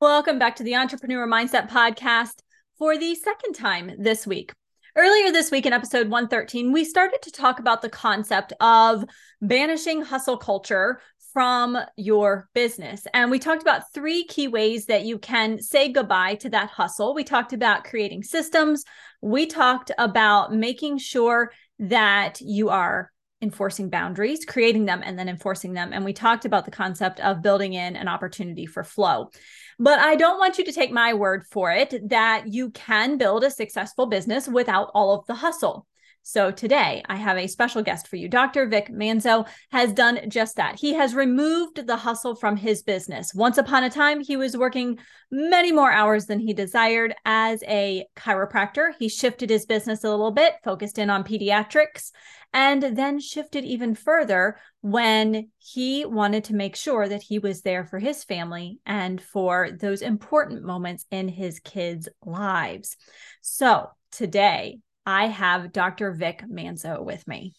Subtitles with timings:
[0.00, 2.40] Welcome back to the Entrepreneur Mindset Podcast
[2.78, 4.50] for the second time this week.
[4.96, 9.04] Earlier this week in episode 113, we started to talk about the concept of
[9.42, 11.02] banishing hustle culture
[11.34, 13.06] from your business.
[13.12, 17.12] And we talked about three key ways that you can say goodbye to that hustle.
[17.12, 18.84] We talked about creating systems,
[19.20, 23.10] we talked about making sure that you are
[23.42, 25.92] enforcing boundaries, creating them, and then enforcing them.
[25.92, 29.30] And we talked about the concept of building in an opportunity for flow.
[29.82, 33.44] But I don't want you to take my word for it that you can build
[33.44, 35.86] a successful business without all of the hustle.
[36.22, 38.28] So today I have a special guest for you.
[38.28, 38.66] Dr.
[38.66, 40.78] Vic Manzo has done just that.
[40.78, 43.34] He has removed the hustle from his business.
[43.34, 44.98] Once upon a time, he was working
[45.30, 48.92] many more hours than he desired as a chiropractor.
[48.98, 52.10] He shifted his business a little bit, focused in on pediatrics,
[52.52, 57.84] and then shifted even further when he wanted to make sure that he was there
[57.84, 62.96] for his family and for those important moments in his kids' lives.
[63.40, 66.12] So today, I have Dr.
[66.12, 67.54] Vic Manzo with me.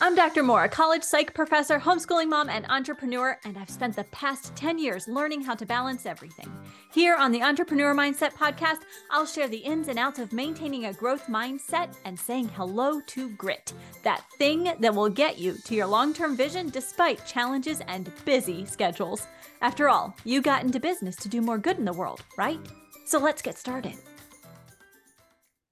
[0.00, 0.42] I'm Dr.
[0.42, 4.78] Moore, a college psych professor, homeschooling mom, and entrepreneur, and I've spent the past 10
[4.78, 6.52] years learning how to balance everything.
[6.92, 10.92] Here on the Entrepreneur Mindset podcast, I'll share the ins and outs of maintaining a
[10.92, 15.86] growth mindset and saying hello to grit, that thing that will get you to your
[15.86, 19.26] long term vision despite challenges and busy schedules.
[19.62, 22.60] After all, you got into business to do more good in the world, right?
[23.06, 23.94] So let's get started.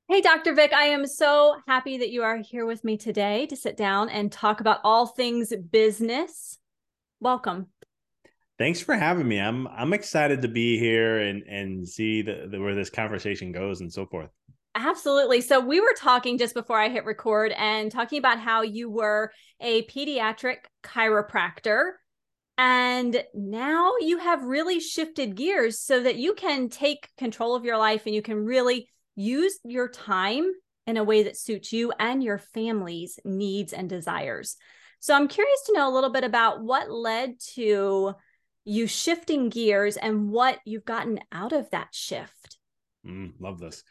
[0.06, 0.52] Hey, Dr.
[0.52, 4.10] Vic, I am so happy that you are here with me today to sit down
[4.10, 6.58] and talk about all things business.
[7.20, 7.69] Welcome.
[8.58, 9.41] Thanks for having me.
[9.41, 13.80] I'm I'm excited to be here and and see the, the, where this conversation goes
[13.80, 14.28] and so forth.
[14.75, 15.41] Absolutely.
[15.41, 19.32] So we were talking just before I hit record and talking about how you were
[19.58, 21.92] a pediatric chiropractor
[22.58, 27.78] and now you have really shifted gears so that you can take control of your
[27.78, 30.50] life and you can really use your time
[30.86, 34.56] in a way that suits you and your family's needs and desires.
[35.00, 38.14] So I'm curious to know a little bit about what led to
[38.64, 42.58] you shifting gears and what you've gotten out of that shift.
[43.06, 43.82] Mm, love this.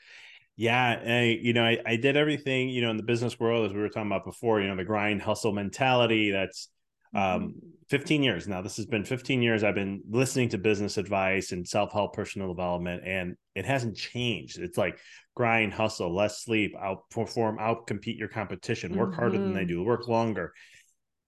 [0.55, 3.73] Yeah, I, you know, I, I did everything, you know, in the business world as
[3.73, 6.31] we were talking about before, you know, the grind hustle mentality.
[6.31, 6.69] That's
[7.13, 7.67] um, mm-hmm.
[7.89, 8.61] 15 years now.
[8.61, 9.63] This has been 15 years.
[9.63, 14.59] I've been listening to business advice and self help, personal development, and it hasn't changed.
[14.59, 14.99] It's like
[15.35, 19.19] grind, hustle, less sleep, outperform, outcompete your competition, work mm-hmm.
[19.19, 19.69] harder than they mm-hmm.
[19.69, 20.53] do, work longer.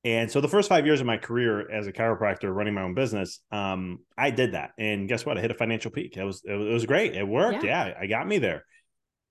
[0.04, 2.94] And so the first five years of my career as a chiropractor running my own
[2.94, 4.72] business, um, I did that.
[4.78, 5.38] And guess what?
[5.38, 6.16] I hit a financial peak.
[6.16, 7.16] It was it was, it was great.
[7.16, 7.64] It worked.
[7.64, 7.88] Yeah.
[7.88, 8.66] yeah, I got me there.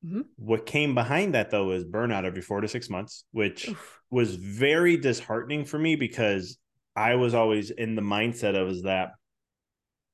[0.04, 0.20] Mm-hmm.
[0.36, 4.00] What came behind that though is burnout every four to six months, which Oof.
[4.10, 6.58] was very disheartening for me because
[6.94, 9.12] I was always in the mindset of is that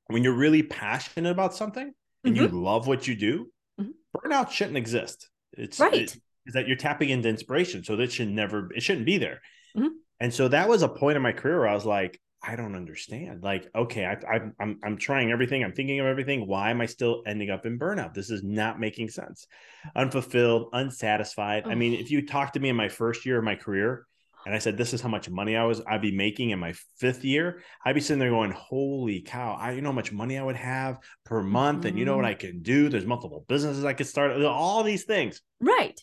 [0.06, 1.93] when you're really passionate about something
[2.25, 2.55] and mm-hmm.
[2.55, 3.91] you love what you do, mm-hmm.
[4.17, 5.28] burnout shouldn't exist.
[5.53, 5.95] It's right.
[5.95, 7.84] It, is that you're tapping into inspiration.
[7.84, 9.41] So that should never it shouldn't be there.
[9.77, 9.89] Mm-hmm.
[10.21, 12.75] And so that was a point in my career where I was like, I don't
[12.75, 13.43] understand.
[13.43, 15.62] Like, okay, I, I, I'm I'm trying everything.
[15.62, 16.47] I'm thinking of everything.
[16.47, 18.15] Why am I still ending up in burnout?
[18.15, 19.47] This is not making sense.
[19.95, 21.65] Unfulfilled, unsatisfied.
[21.67, 21.71] Oh.
[21.71, 24.06] I mean, if you talk to me in my first year of my career,
[24.47, 26.73] and I said, "This is how much money I was I'd be making in my
[26.99, 29.59] fifth year," I'd be sitting there going, "Holy cow!
[29.61, 31.89] I you know how much money I would have per month, mm-hmm.
[31.89, 32.47] and you know what mm-hmm.
[32.47, 32.89] I can do?
[32.89, 34.43] There's multiple businesses I could start.
[34.43, 36.01] All these things, right?"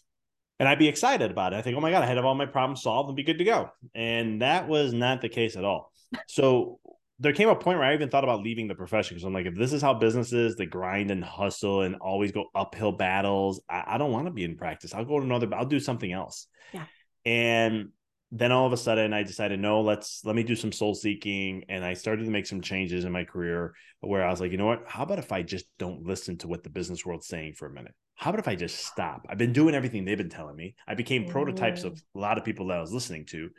[0.59, 1.58] and I'd be excited about it.
[1.58, 3.44] I think, oh my God, I had all my problems solved and be good to
[3.44, 3.69] go.
[3.94, 5.92] And that was not the case at all.
[6.28, 6.79] So
[7.19, 9.47] there came a point where I even thought about leaving the profession because I'm like,
[9.47, 13.62] if this is how business is, the grind and hustle and always go uphill battles,
[13.69, 14.94] I, I don't want to be in practice.
[14.94, 16.47] I'll go to another, I'll do something else.
[16.73, 16.85] Yeah.
[17.25, 17.90] And
[18.31, 21.63] then all of a sudden I decided, no, let's let me do some soul seeking.
[21.69, 24.57] And I started to make some changes in my career where I was like, you
[24.57, 24.84] know what?
[24.85, 27.74] How about if I just don't listen to what the business world's saying for a
[27.74, 27.95] minute?
[28.16, 29.25] How about if I just stop?
[29.29, 30.75] I've been doing everything they've been telling me.
[30.88, 32.01] I became prototypes of mm.
[32.16, 33.50] a lot of people that I was listening to.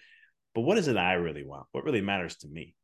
[0.54, 1.66] But what is it I really want?
[1.72, 2.74] What really matters to me?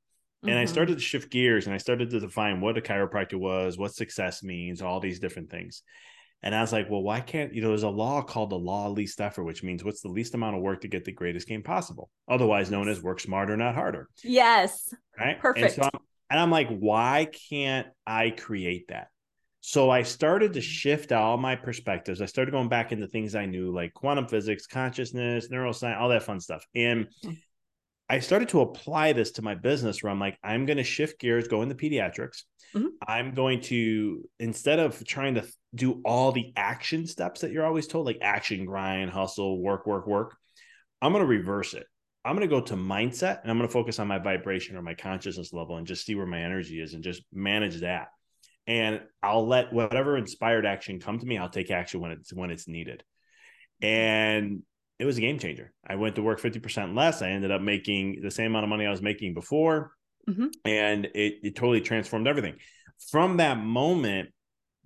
[0.42, 0.60] And mm-hmm.
[0.60, 3.94] I started to shift gears and I started to define what a chiropractor was, what
[3.94, 5.82] success means, all these different things.
[6.42, 8.88] And I was like, well, why can't, you know, there's a law called the law
[8.88, 11.48] of least effort, which means what's the least amount of work to get the greatest
[11.48, 14.10] gain possible, otherwise known as work smarter, not harder.
[14.22, 14.92] Yes.
[15.18, 15.40] Right.
[15.40, 15.64] Perfect.
[15.64, 19.08] And, so I'm, and I'm like, why can't I create that?
[19.62, 22.20] So I started to shift all my perspectives.
[22.20, 26.24] I started going back into things I knew, like quantum physics, consciousness, neuroscience, all that
[26.24, 26.66] fun stuff.
[26.74, 27.38] And mm.
[28.08, 31.18] I started to apply this to my business where I'm like, I'm going to shift
[31.20, 32.42] gears, go into pediatrics.
[32.74, 32.88] Mm-hmm.
[33.06, 37.86] I'm going to, instead of trying to do all the action steps that you're always
[37.86, 40.36] told, like action, grind, hustle, work, work, work,
[41.00, 41.86] I'm going to reverse it.
[42.24, 44.82] I'm going to go to mindset and I'm going to focus on my vibration or
[44.82, 48.08] my consciousness level and just see where my energy is and just manage that.
[48.66, 51.38] and I'll let whatever inspired action come to me.
[51.38, 53.02] I'll take action when it's when it's needed.
[53.82, 54.62] And
[54.98, 55.72] it was a game changer.
[55.86, 57.22] I went to work 50% less.
[57.22, 59.92] I ended up making the same amount of money I was making before.
[60.28, 60.46] Mm-hmm.
[60.64, 62.56] And it, it totally transformed everything.
[63.10, 64.30] From that moment,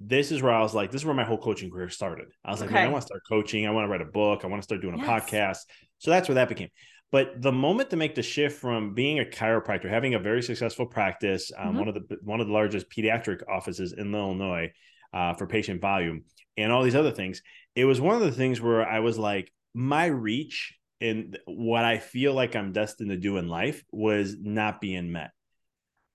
[0.00, 2.28] this is where I was like, this is where my whole coaching career started.
[2.44, 2.72] I was okay.
[2.72, 3.66] like, I want to start coaching.
[3.66, 4.44] I want to write a book.
[4.44, 5.58] I want to start doing a podcast.
[5.98, 6.68] So that's where that became.
[7.10, 10.86] But the moment to make the shift from being a chiropractor, having a very successful
[10.86, 11.78] practice, um, mm-hmm.
[11.78, 14.70] one of the one of the largest pediatric offices in Illinois
[15.14, 16.24] uh, for patient volume,
[16.56, 17.42] and all these other things,
[17.74, 21.98] it was one of the things where I was like, my reach and what I
[21.98, 25.30] feel like I'm destined to do in life was not being met.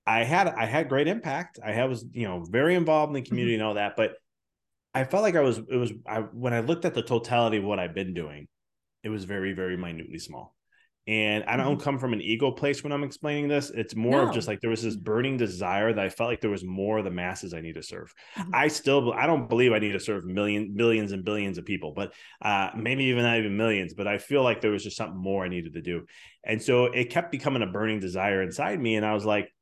[0.06, 1.60] I had I had great impact.
[1.64, 3.62] I was you know very involved in the community mm-hmm.
[3.62, 4.16] and all that, but
[4.94, 7.64] I felt like I was it was I when I looked at the totality of
[7.64, 8.50] what I've been doing,
[9.02, 10.53] it was very very minutely small.
[11.06, 11.84] And I don't mm-hmm.
[11.84, 13.70] come from an ego place when I'm explaining this.
[13.72, 14.30] It's more no.
[14.30, 17.00] of just like there was this burning desire that I felt like there was more
[17.00, 18.14] of the masses I need to serve.
[18.38, 18.52] Mm-hmm.
[18.54, 21.92] I still I don't believe I need to serve million billions and billions of people,
[21.94, 23.94] but uh, maybe even not even millions.
[23.94, 26.06] But I feel like there was just something more I needed to do,
[26.46, 28.96] and so it kept becoming a burning desire inside me.
[28.96, 29.54] And I was like,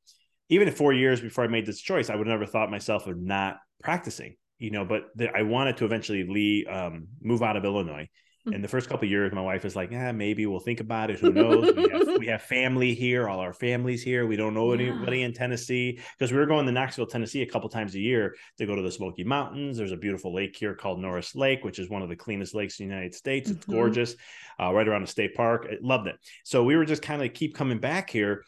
[0.48, 3.56] even four years before I made this choice, I would never thought myself of not
[3.82, 4.36] practicing.
[4.58, 8.08] You know, but the, I wanted to eventually leave, um, move out of Illinois
[8.46, 11.20] in the first couple years, my wife is like, "Yeah, maybe we'll think about it.
[11.20, 11.72] Who knows?
[11.76, 13.28] we, have, we, have, family here.
[13.28, 14.26] All our families here.
[14.26, 14.90] We don't know yeah.
[14.90, 18.34] anybody in Tennessee because we were going to Knoxville, Tennessee, a couple times a year
[18.58, 19.76] to go to the Smoky Mountains.
[19.76, 22.80] There's a beautiful lake here called Norris Lake, which is one of the cleanest lakes
[22.80, 23.48] in the United States.
[23.48, 23.72] It's mm-hmm.
[23.72, 24.16] gorgeous,
[24.58, 25.68] uh, right around the state park.
[25.70, 26.16] I loved it.
[26.42, 28.42] So we were just kind of keep coming back here,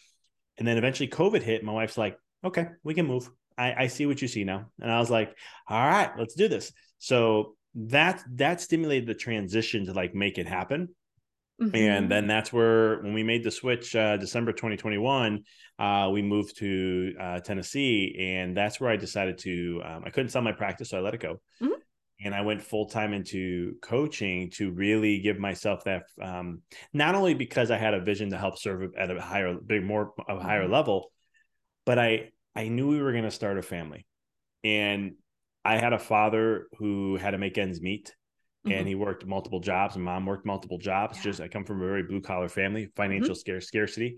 [0.59, 1.63] and then eventually COVID hit.
[1.63, 4.91] My wife's like, "Okay, we can move." I, I see what you see now, and
[4.91, 5.37] I was like,
[5.69, 10.47] "All right, let's do this." So that that stimulated the transition to like make it
[10.47, 10.89] happen
[11.61, 11.75] mm-hmm.
[11.75, 15.43] and then that's where when we made the switch uh, december 2021
[15.79, 20.31] uh, we moved to uh, tennessee and that's where i decided to um, i couldn't
[20.31, 21.73] sell my practice so i let it go mm-hmm.
[22.25, 26.61] and i went full-time into coaching to really give myself that um,
[26.93, 30.13] not only because i had a vision to help serve at a higher big more
[30.29, 30.73] a higher mm-hmm.
[30.73, 31.11] level
[31.85, 34.07] but i i knew we were going to start a family
[34.63, 35.15] and
[35.65, 38.15] I had a father who had to make ends meet
[38.65, 38.87] and mm-hmm.
[38.87, 41.19] he worked multiple jobs and mom worked multiple jobs.
[41.19, 41.25] Yeah.
[41.25, 43.61] Just I come from a very blue collar family, financial mm-hmm.
[43.61, 44.17] scarcity.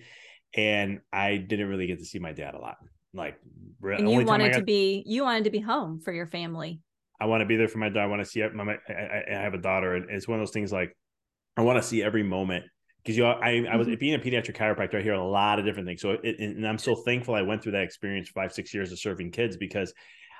[0.55, 2.77] And I didn't really get to see my dad a lot.
[3.13, 3.39] Like
[3.83, 6.81] and you wanted got, to be you wanted to be home for your family.
[7.21, 8.03] I want to be there for my dad.
[8.03, 10.53] I want to see my, I, I have a daughter and it's one of those
[10.53, 10.97] things like
[11.57, 12.67] I want to see every moment
[13.03, 13.99] because you know, I, I was mm-hmm.
[13.99, 16.03] being a pediatric chiropractor, I hear a lot of different things.
[16.03, 18.99] So it, and I'm so thankful I went through that experience five, six years of
[18.99, 19.93] serving kids because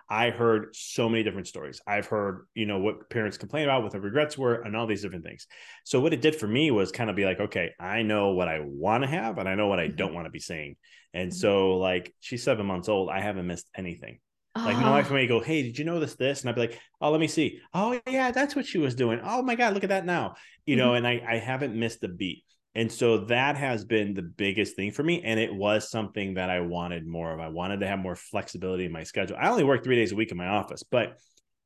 [0.09, 1.81] I heard so many different stories.
[1.87, 5.03] I've heard, you know, what parents complain about, what the regrets were, and all these
[5.03, 5.47] different things.
[5.85, 8.49] So what it did for me was kind of be like, okay, I know what
[8.49, 10.15] I want to have, and I know what I don't mm-hmm.
[10.15, 10.77] want to be saying.
[11.13, 11.39] And mm-hmm.
[11.39, 13.11] so, like, she's seven months old.
[13.11, 14.21] I haven't missed anything.
[14.57, 15.15] Like my wife ah.
[15.15, 16.15] may go, "Hey, did you know this?
[16.15, 17.61] This?" And I'd be like, "Oh, let me see.
[17.75, 19.21] Oh, yeah, that's what she was doing.
[19.23, 20.85] Oh my god, look at that now." You mm-hmm.
[20.87, 22.43] know, and I I haven't missed a beat.
[22.77, 25.23] And so that has been the biggest thing for me.
[25.23, 27.41] And it was something that I wanted more of.
[27.41, 29.39] I wanted to have more flexibility in my schedule.
[29.41, 31.17] I only work three days a week in my office, but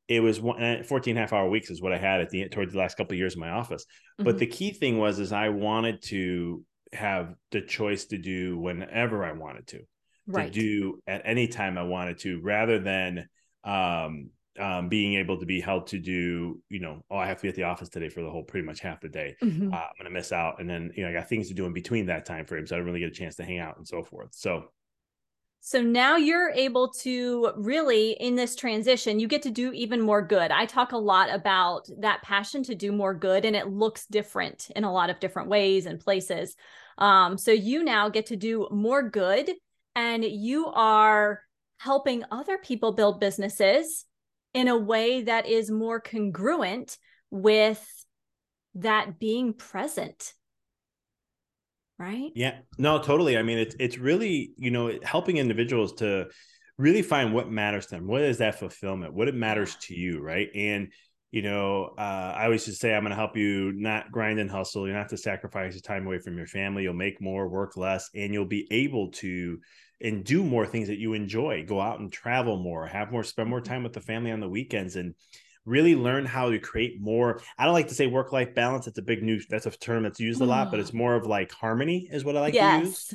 [0.07, 2.79] it was one, 14 half hour weeks is what I had at the towards the
[2.79, 3.85] last couple of years in my office.
[3.85, 4.25] Mm-hmm.
[4.25, 9.25] But the key thing was, is I wanted to have the choice to do whenever
[9.25, 9.81] I wanted to,
[10.29, 10.53] right.
[10.53, 13.27] to do at any time I wanted to, rather than,
[13.65, 14.31] um,
[14.61, 17.49] um, being able to be held to do, you know, oh, I have to be
[17.49, 19.37] at the office today for the whole pretty much half the day.
[19.43, 19.73] Mm-hmm.
[19.73, 20.61] Uh, I'm going to miss out.
[20.61, 22.67] And then, you know, I got things to do in between that time frame.
[22.67, 24.31] So I don't really get a chance to hang out and so forth.
[24.33, 24.65] So,
[25.63, 30.23] so now you're able to really, in this transition, you get to do even more
[30.23, 30.51] good.
[30.51, 34.69] I talk a lot about that passion to do more good, and it looks different
[34.75, 36.57] in a lot of different ways and places.
[36.97, 39.51] Um, so you now get to do more good,
[39.95, 41.43] and you are
[41.79, 44.07] helping other people build businesses
[44.55, 46.99] in a way that is more congruent
[47.31, 47.85] with
[48.75, 50.35] that being present
[52.01, 52.33] right?
[52.35, 52.59] Yeah.
[52.79, 53.37] No totally.
[53.37, 56.29] I mean it's it's really you know helping individuals to
[56.79, 58.09] really find what matters to them.
[58.09, 59.13] What is that fulfillment?
[59.13, 60.49] What it matters to you right?
[60.55, 60.89] And
[61.31, 64.51] you know uh, i always just say i'm going to help you not grind and
[64.51, 64.87] hustle.
[64.87, 66.83] You don't have to sacrifice your time away from your family.
[66.83, 69.59] You'll make more work less and you'll be able to
[70.01, 73.49] and do more things that you enjoy go out and travel more have more spend
[73.49, 75.15] more time with the family on the weekends and
[75.67, 78.99] really learn how to create more i don't like to say work life balance it's
[78.99, 81.53] a big new that's a term that's used a lot but it's more of like
[81.53, 82.81] harmony is what i like yes.
[82.81, 83.15] to use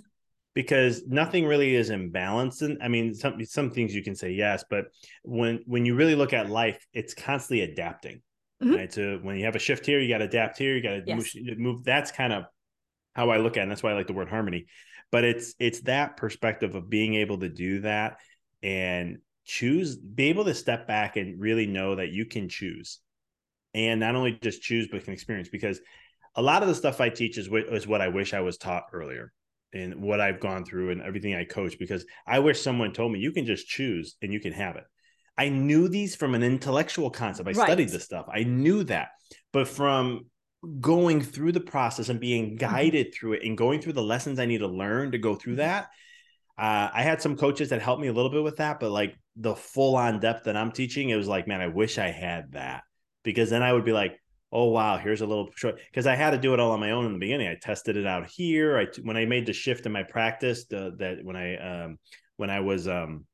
[0.54, 4.32] because nothing really is in balance and i mean some some things you can say
[4.32, 4.86] yes but
[5.24, 8.22] when when you really look at life it's constantly adapting
[8.64, 8.76] mm-hmm.
[8.76, 10.92] right so when you have a shift here you got to adapt here you got
[10.92, 11.36] to yes.
[11.36, 12.46] move, move that's kind of
[13.14, 14.66] how i look at it and that's why i like the word harmony
[15.12, 18.18] but it's it's that perspective of being able to do that
[18.64, 23.00] and choose, be able to step back and really know that you can choose.
[23.74, 25.80] And not only just choose, but can experience because
[26.36, 28.86] a lot of the stuff I teach is, is what I wish I was taught
[28.94, 29.32] earlier
[29.74, 33.20] and what I've gone through and everything I coach because I wish someone told me
[33.20, 34.86] you can just choose and you can have it.
[35.38, 37.48] I knew these from an intellectual concept.
[37.48, 37.68] I right.
[37.68, 38.26] studied this stuff.
[38.34, 39.10] I knew that.
[39.52, 40.28] But from
[40.80, 42.58] going through the process and being mm-hmm.
[42.58, 45.54] guided through it and going through the lessons I need to learn to go through
[45.54, 45.62] mm-hmm.
[45.62, 45.90] that,
[46.58, 49.18] uh, I had some coaches that helped me a little bit with that, but like
[49.36, 52.54] the full on depth that I'm teaching, it was like, man, I wish I had
[52.54, 52.84] that
[53.24, 54.20] because then I would be like,
[54.52, 56.92] oh wow, here's a little short because I had to do it all on my
[56.92, 57.48] own in the beginning.
[57.48, 58.80] I tested it out here.
[58.80, 62.00] I when I made the shift in my practice, the, that when I um,
[62.38, 63.26] when I was um,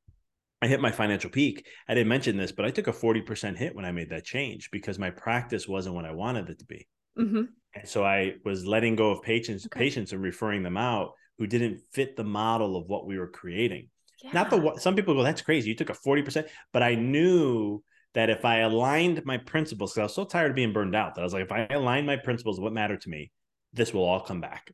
[0.62, 1.66] I hit my financial peak.
[1.88, 4.70] I didn't mention this, but I took a 40% hit when I made that change
[4.70, 6.86] because my practice wasn't what I wanted it to be.
[7.18, 7.42] Mm-hmm.
[7.74, 9.78] And so I was letting go of patients, okay.
[9.78, 13.88] patients and referring them out who didn't fit the model of what we were creating.
[14.22, 14.30] Yeah.
[14.32, 15.68] Not the some people go, that's crazy.
[15.68, 17.82] You took a 40%, but I knew
[18.14, 21.14] that if I aligned my principles, because I was so tired of being burned out,
[21.14, 23.32] that I was like, if I align my principles, what mattered to me,
[23.72, 24.70] this will all come back.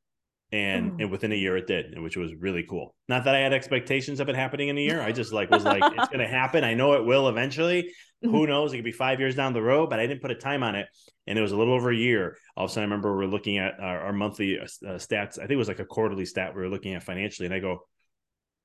[0.50, 1.02] And, mm.
[1.02, 2.94] and within a year it did, which was really cool.
[3.06, 5.02] Not that I had expectations of it happening in a year.
[5.02, 6.64] I just like was like, it's gonna happen.
[6.64, 7.92] I know it will eventually.
[8.22, 8.72] Who knows?
[8.72, 10.74] It could be five years down the road, but I didn't put a time on
[10.74, 10.88] it.
[11.26, 12.36] And it was a little over a year.
[12.56, 14.94] All of a sudden, I remember we are looking at our, our monthly uh, uh,
[14.94, 15.38] stats.
[15.38, 17.46] I think it was like a quarterly stat we were looking at financially.
[17.46, 17.86] And I go,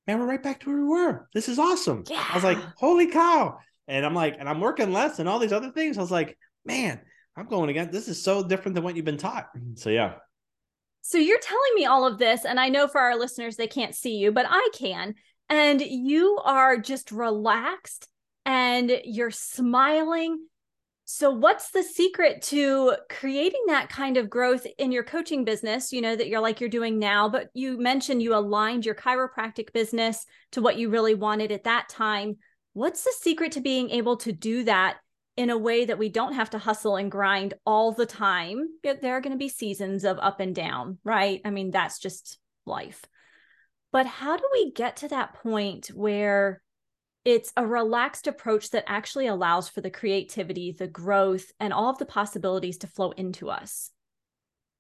[0.08, 1.28] man, we're right back to where we were.
[1.34, 2.04] This is awesome.
[2.10, 2.26] Yeah.
[2.32, 3.60] I was like, holy cow.
[3.88, 5.98] And I'm like, and I'm working less and all these other things.
[5.98, 7.02] I was like, man,
[7.36, 7.90] I'm going again.
[7.92, 9.50] This is so different than what you've been taught.
[9.76, 10.16] So yeah.
[11.06, 13.94] So you're telling me all of this, and I know for our listeners they can't
[13.94, 15.16] see you, but I can.
[15.50, 18.08] And you are just relaxed
[18.46, 20.48] and you're smiling.
[21.04, 25.92] So, what's the secret to creating that kind of growth in your coaching business?
[25.92, 29.74] You know, that you're like you're doing now, but you mentioned you aligned your chiropractic
[29.74, 32.38] business to what you really wanted at that time.
[32.72, 35.00] What's the secret to being able to do that
[35.36, 38.68] in a way that we don't have to hustle and grind all the time?
[38.84, 41.42] There are going to be seasons of up and down, right?
[41.44, 43.04] I mean, that's just life.
[43.92, 46.62] But how do we get to that point where
[47.26, 51.98] it's a relaxed approach that actually allows for the creativity, the growth, and all of
[51.98, 53.92] the possibilities to flow into us?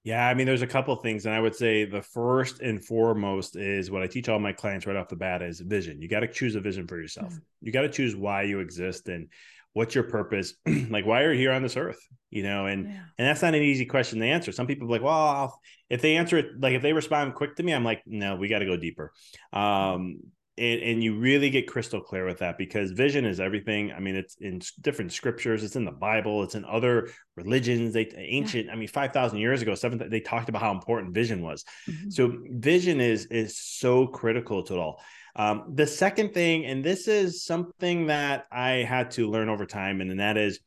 [0.04, 3.56] Yeah, I mean, there's a couple things, and I would say the first and foremost
[3.56, 6.02] is what I teach all my clients right off the bat is vision.
[6.02, 7.30] You got to choose a vision for yourself.
[7.30, 7.40] Mm-hmm.
[7.62, 9.30] You got to choose why you exist and
[9.74, 10.54] what's your purpose,
[10.90, 12.00] like why are you here on this earth,
[12.30, 12.68] you know?
[12.68, 13.00] And yeah.
[13.18, 14.52] and that's not an easy question to answer.
[14.52, 17.56] Some people are like, well, I'll, if they answer it, like if they respond quick
[17.58, 19.12] to me, I'm like, no, we got to go deeper.
[19.52, 20.20] Um,
[20.56, 23.92] and, and you really get crystal clear with that because vision is everything.
[23.92, 27.94] I mean, it's in different scriptures, it's in the Bible, it's in other religions.
[27.94, 28.74] They ancient, yeah.
[28.74, 31.66] I mean, five thousand years ago, seven they talked about how important vision was.
[31.90, 32.10] Mm-hmm.
[32.12, 35.02] So vision is is so critical to it all.
[35.36, 40.00] Um, the second thing, and this is something that I had to learn over time,
[40.02, 40.60] and, and that is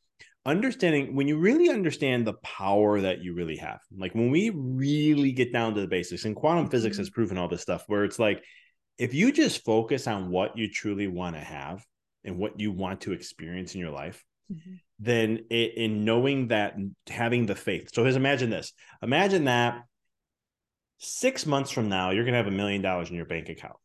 [0.44, 3.80] understanding when you really understand the power that you really have.
[3.96, 6.70] Like when we really get down to the basics, and quantum mm-hmm.
[6.70, 8.42] physics has proven all this stuff, where it's like
[8.98, 11.84] if you just focus on what you truly want to have
[12.24, 14.74] and what you want to experience in your life, mm-hmm.
[14.98, 16.76] then it, in knowing that
[17.08, 17.90] having the faith.
[17.94, 19.82] So, just imagine this imagine that
[20.98, 23.76] six months from now, you're going to have a million dollars in your bank account.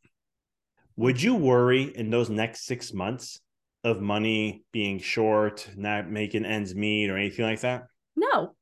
[0.97, 3.39] Would you worry in those next six months
[3.83, 7.85] of money being short, not making ends meet, or anything like that?
[8.15, 8.55] No.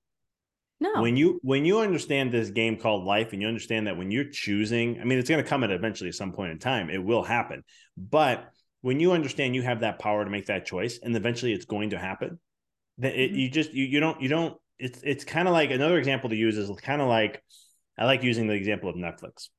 [0.82, 1.02] No.
[1.02, 4.30] When you when you understand this game called life and you understand that when you're
[4.30, 6.90] choosing, I mean it's going to come at eventually at some point in time.
[6.90, 7.64] It will happen.
[7.98, 8.50] But
[8.82, 11.90] when you understand you have that power to make that choice and eventually it's going
[11.90, 12.40] to happen,
[12.98, 13.40] then it, mm-hmm.
[13.40, 16.36] you just you, you don't you don't it's it's kind of like another example to
[16.38, 17.44] use is kind of like
[17.98, 19.50] I like using the example of Netflix.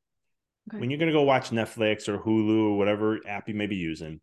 [0.69, 0.81] Okay.
[0.81, 3.77] When you're going to go watch Netflix or Hulu or whatever app you may be
[3.77, 4.21] using,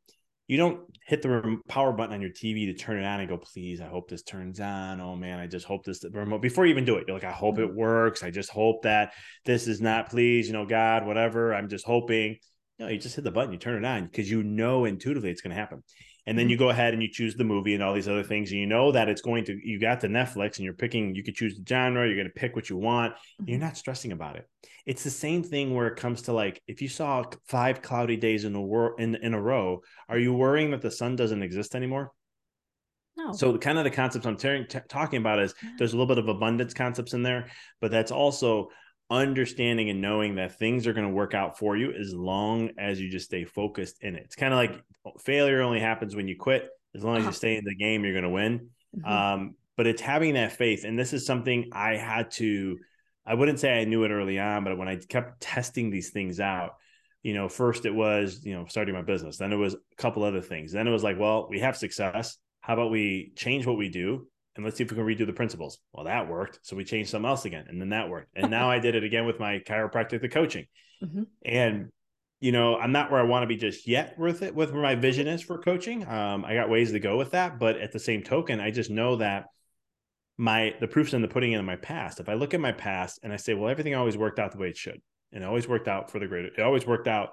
[0.48, 3.38] you don't hit the power button on your TV to turn it on and go,
[3.38, 5.02] please, I hope this turns on.
[5.02, 7.04] Oh man, I just hope this remote before you even do it.
[7.06, 7.78] You're like, I hope it mm-hmm.
[7.78, 8.24] works.
[8.24, 9.14] I just hope that
[9.44, 11.54] this is not, please, you know, God, whatever.
[11.54, 12.38] I'm just hoping.
[12.80, 15.42] No, you just hit the button, you turn it on because you know intuitively it's
[15.42, 15.84] going to happen.
[16.28, 16.52] And then mm-hmm.
[16.52, 18.52] you go ahead and you choose the movie and all these other things.
[18.52, 21.24] And you know that it's going to, you got the Netflix and you're picking, you
[21.24, 23.16] could choose the genre, you're going to pick what you want.
[23.40, 23.66] You're mm-hmm.
[23.66, 24.48] not stressing about it.
[24.86, 28.44] It's the same thing where it comes to like, if you saw five cloudy days
[28.44, 31.76] in a, wor- in, in a row, are you worrying that the sun doesn't exist
[31.76, 32.12] anymore?
[33.16, 33.32] No.
[33.32, 36.28] So kind of the concepts I'm t- talking about is there's a little bit of
[36.28, 37.48] abundance concepts in there,
[37.82, 38.70] but that's also
[39.10, 43.00] understanding and knowing that things are going to work out for you as long as
[43.00, 44.24] you just stay focused in it.
[44.26, 44.84] It's kind of like
[45.20, 46.70] failure only happens when you quit.
[46.96, 47.30] As long as uh-huh.
[47.30, 48.70] you stay in the game, you're going to win.
[48.98, 49.12] Mm-hmm.
[49.12, 50.84] Um, but it's having that faith.
[50.84, 52.80] And this is something I had to,
[53.26, 56.40] I wouldn't say I knew it early on, but when I kept testing these things
[56.40, 56.76] out,
[57.24, 59.38] you know, first it was, you know, starting my business.
[59.38, 60.72] Then it was a couple other things.
[60.72, 62.38] Then it was like, well, we have success.
[62.62, 65.34] How about we change what we do and let's see if we can redo the
[65.34, 65.80] principles.
[65.94, 66.60] Well, that worked.
[66.64, 67.66] So we changed something else again.
[67.70, 68.32] And then that worked.
[68.36, 70.66] And now I did it again with my chiropractic, the coaching.
[71.04, 71.24] Mm-hmm.
[71.46, 71.92] And,
[72.40, 74.82] you know, I'm not where I want to be just yet with it, with where
[74.82, 76.08] my vision is for coaching.
[76.08, 77.60] Um, I got ways to go with that.
[77.60, 79.46] But at the same token, I just know that
[80.38, 82.20] my the proof's in the putting in my past.
[82.20, 84.60] If I look at my past and I say, well, everything always worked out the
[84.60, 87.30] way it should, and it always worked out for the greater, it always worked out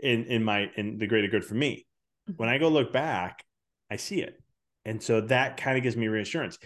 [0.00, 1.86] in in my in the greater good for me.
[2.28, 2.36] Mm-hmm.
[2.36, 3.42] When I go look back,
[3.90, 4.41] I see it.
[4.84, 6.58] And so that kind of gives me reassurance.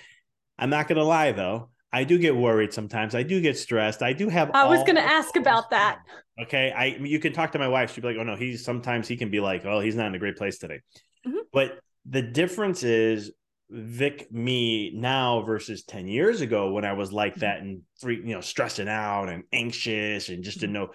[0.59, 1.71] I'm not going to lie though.
[1.93, 3.15] I do get worried sometimes.
[3.15, 4.03] I do get stressed.
[4.03, 4.51] I do have.
[4.53, 6.01] I was going to ask about that.
[6.43, 7.95] Okay, I you can talk to my wife.
[7.95, 10.15] She'd be like, "Oh no, he's sometimes he can be like, oh, he's not in
[10.15, 10.81] a great place today."
[11.27, 11.39] Mm-hmm.
[11.53, 13.33] But the difference is
[13.71, 17.41] Vic me now versus 10 years ago when I was like mm-hmm.
[17.41, 20.85] that and free, you know, stressing out and anxious and just didn't mm-hmm.
[20.85, 20.93] know.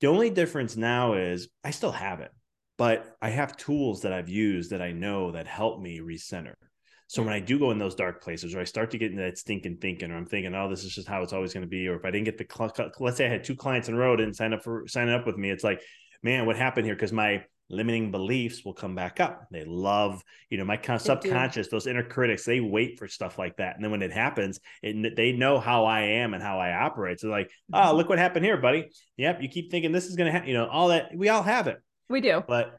[0.00, 2.30] The only difference now is I still have it,
[2.76, 6.54] but I have tools that I've used that I know that help me recenter.
[7.06, 7.36] So when mm.
[7.36, 9.76] I do go in those dark places, or I start to get into that stinking
[9.76, 11.96] thinking, or I'm thinking, oh, this is just how it's always going to be, or
[11.96, 14.14] if I didn't get the cl- let's say I had two clients in a row
[14.14, 15.80] and sign up for signing up with me, it's like,
[16.22, 16.94] man, what happened here?
[16.94, 19.46] Because my limiting beliefs will come back up.
[19.50, 23.76] They love, you know, my subconscious, those inner critics, they wait for stuff like that.
[23.76, 27.20] And then when it happens, it, they know how I am and how I operate.
[27.20, 28.90] So like, oh, look what happened here, buddy.
[29.16, 29.42] Yep.
[29.42, 31.66] You keep thinking this is going to happen, you know, all that we all have
[31.66, 31.78] it.
[32.08, 32.42] We do.
[32.46, 32.78] But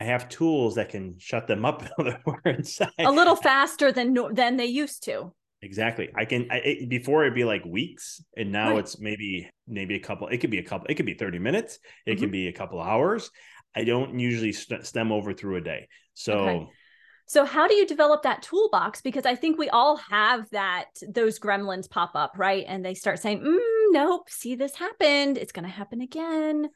[0.00, 1.84] I have tools that can shut them up
[2.44, 2.90] inside.
[2.98, 5.32] A little faster than than they used to.
[5.62, 6.10] Exactly.
[6.14, 8.80] I can I, it, before it'd be like weeks, and now right.
[8.80, 10.28] it's maybe maybe a couple.
[10.28, 10.86] It could be a couple.
[10.88, 11.78] It could be thirty minutes.
[12.04, 12.20] It mm-hmm.
[12.20, 13.30] can be a couple of hours.
[13.74, 15.88] I don't usually st- stem over through a day.
[16.14, 16.32] So.
[16.32, 16.66] Okay.
[17.28, 19.00] So how do you develop that toolbox?
[19.00, 22.64] Because I think we all have that those gremlins pop up, right?
[22.68, 23.58] And they start saying, mm,
[23.90, 25.36] "Nope, see this happened.
[25.36, 26.68] It's going to happen again.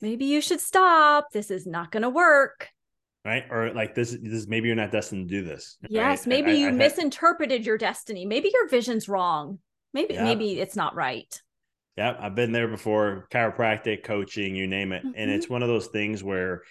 [0.00, 1.32] Maybe you should stop.
[1.32, 2.70] This is not going to work."
[3.24, 3.44] Right?
[3.50, 5.76] Or like this, this maybe you're not destined to do this.
[5.88, 6.26] Yes, right?
[6.26, 8.24] maybe I, you I, misinterpreted your destiny.
[8.24, 9.58] Maybe your vision's wrong.
[9.92, 10.24] Maybe yeah.
[10.24, 11.40] maybe it's not right.
[11.98, 15.04] Yeah, I've been there before, chiropractic, coaching, you name it.
[15.04, 15.14] Mm-hmm.
[15.16, 16.62] And it's one of those things where,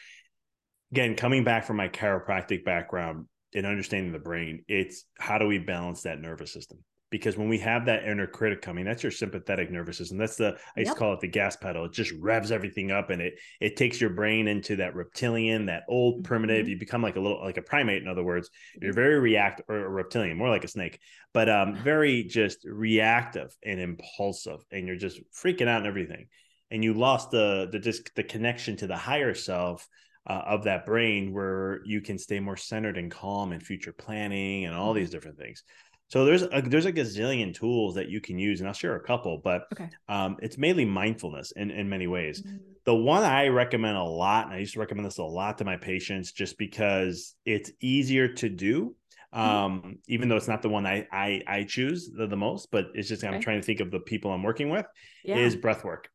[0.93, 5.57] again, coming back from my chiropractic background and understanding the brain, it's how do we
[5.59, 6.77] balance that nervous system?
[7.09, 10.17] Because when we have that inner critic coming, that's your sympathetic nervous system.
[10.17, 10.95] That's the I used yep.
[10.95, 11.85] to call it the gas pedal.
[11.85, 15.83] It just revs everything up and it it takes your brain into that reptilian, that
[15.87, 16.63] old primitive.
[16.63, 16.71] Mm-hmm.
[16.71, 18.49] You become like a little like a primate, in other words.
[18.81, 20.99] You're very react or reptilian, more like a snake,
[21.33, 26.27] but um very just reactive and impulsive, and you're just freaking out and everything.
[26.71, 29.87] And you lost the the just the connection to the higher self.
[30.29, 34.65] Uh, of that brain where you can stay more centered and calm and future planning
[34.65, 35.15] and all these mm-hmm.
[35.15, 35.63] different things.
[36.09, 39.03] So there's a there's a gazillion tools that you can use, and I'll share a
[39.03, 39.89] couple, but okay.
[40.07, 42.41] um, it's mainly mindfulness in, in many ways.
[42.41, 42.57] Mm-hmm.
[42.85, 45.65] The one I recommend a lot, and I used to recommend this a lot to
[45.65, 48.95] my patients just because it's easier to do.
[49.35, 49.39] Mm-hmm.
[49.39, 52.85] Um, even though it's not the one I I, I choose the, the most, but
[52.93, 53.35] it's just okay.
[53.35, 54.85] I'm trying to think of the people I'm working with,
[55.25, 55.35] yeah.
[55.35, 56.07] is breath work.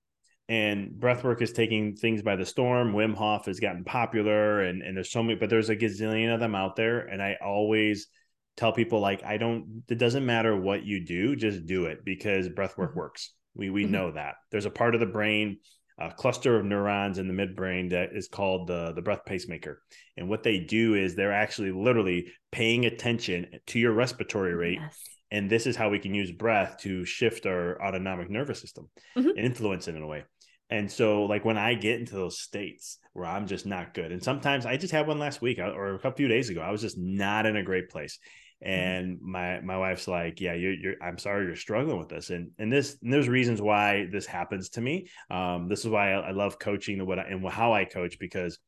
[0.49, 2.93] And breath work is taking things by the storm.
[2.95, 6.41] Wim Hof has gotten popular and, and there's so many, but there's a gazillion of
[6.41, 7.01] them out there.
[7.01, 8.09] And I always
[8.57, 12.49] tell people like I don't it doesn't matter what you do, just do it because
[12.49, 13.01] breath work mm-hmm.
[13.01, 13.33] works.
[13.55, 13.93] We we mm-hmm.
[13.93, 14.35] know that.
[14.51, 15.59] There's a part of the brain,
[15.99, 19.83] a cluster of neurons in the midbrain that is called the the breath pacemaker.
[20.17, 24.79] And what they do is they're actually literally paying attention to your respiratory rate.
[24.81, 24.99] Yes.
[25.31, 29.31] And this is how we can use breath to shift our autonomic nervous system mm-hmm.
[29.31, 30.25] and influence it in a way.
[30.73, 34.23] And so, like when I get into those states where I'm just not good, and
[34.23, 36.81] sometimes I just had one last week or a couple few days ago, I was
[36.81, 38.19] just not in a great place.
[38.63, 38.71] Mm-hmm.
[38.71, 42.31] and my my wife's like yeah you're, you're i'm sorry you're struggling with this.
[42.31, 45.09] And and this and there's reasons why this happens to me.
[45.31, 48.19] Um this is why i, I love coaching and what I, and how i coach
[48.19, 48.59] because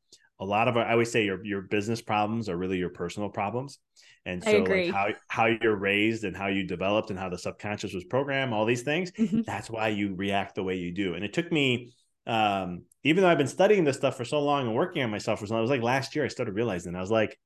[0.40, 3.28] a lot of our, i always say your your business problems are really your personal
[3.28, 3.78] problems.
[4.26, 7.92] And so like how how you're raised and how you developed and how the subconscious
[7.92, 9.42] was programmed all these things mm-hmm.
[9.42, 11.14] that's why you react the way you do.
[11.14, 11.92] And it took me
[12.26, 15.38] um even though i've been studying this stuff for so long and working on myself
[15.38, 17.38] for so long it was like last year i started realizing i was like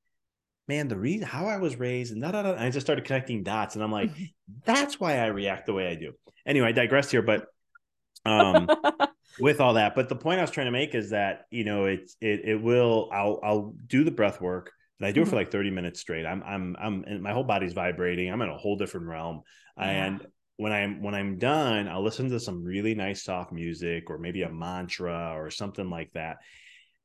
[0.69, 3.43] man, the reason how I was raised and da, da, da, I just started connecting
[3.43, 3.73] dots.
[3.73, 4.23] And I'm like, mm-hmm.
[4.63, 6.13] that's why I react the way I do.
[6.45, 7.47] Anyway, I digress here, but
[8.23, 8.69] um
[9.39, 9.95] with all that.
[9.95, 12.61] But the point I was trying to make is that, you know, it it it
[12.61, 15.37] will I'll I'll do the breath work and I do it for mm-hmm.
[15.37, 16.25] like 30 minutes straight.
[16.25, 18.31] I'm I'm I'm and my whole body's vibrating.
[18.31, 19.41] I'm in a whole different realm.
[19.75, 20.05] Yeah.
[20.05, 20.27] And
[20.57, 24.43] when I'm when I'm done, I'll listen to some really nice soft music or maybe
[24.43, 26.37] a mantra or something like that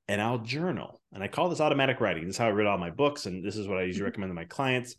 [0.08, 1.00] and I'll journal.
[1.12, 2.26] And I call this automatic writing.
[2.26, 4.06] This is how I read all my books, and this is what I usually mm-hmm.
[4.06, 4.96] recommend to my clients.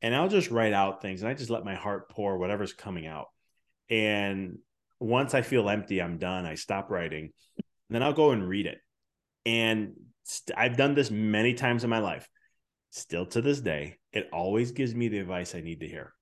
[0.00, 3.06] And I'll just write out things, and I just let my heart pour whatever's coming
[3.06, 3.26] out.
[3.88, 4.58] And
[4.98, 6.46] once I feel empty, I'm done.
[6.46, 7.30] I stop writing.
[7.90, 8.78] then I'll go and read it.
[9.46, 12.28] And st- I've done this many times in my life.
[12.90, 16.12] Still to this day, it always gives me the advice I need to hear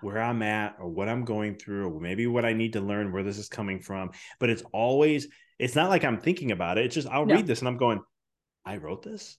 [0.00, 3.12] where I'm at or what I'm going through, or maybe what I need to learn,
[3.12, 4.10] where this is coming from.
[4.40, 5.28] But it's always,
[5.58, 6.86] it's not like I'm thinking about it.
[6.86, 7.34] It's just, I'll no.
[7.34, 8.00] read this and I'm going,
[8.64, 9.38] I wrote this.